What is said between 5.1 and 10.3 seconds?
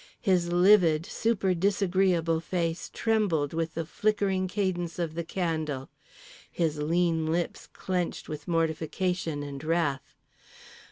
the candle. His lean lips clenched with mortification and wrath.